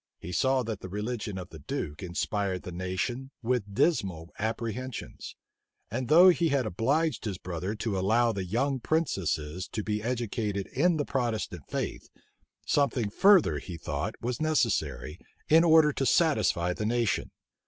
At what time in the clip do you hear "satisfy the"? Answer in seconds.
16.07-16.87